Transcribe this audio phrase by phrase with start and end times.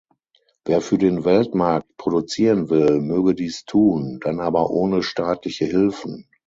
[0.65, 6.27] Wer für den Weltmarkt produzieren will, möge dies tun, dann aber ohne staatliche Hilfen.